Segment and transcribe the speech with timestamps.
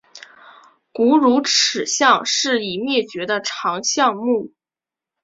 [0.93, 4.51] 古乳齿象是已灭绝的长鼻目。